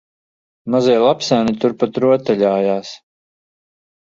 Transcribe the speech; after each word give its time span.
Mazie 0.75 0.95
lapsēni 1.03 1.53
turpat 1.65 2.01
rotaļājās 2.07 2.97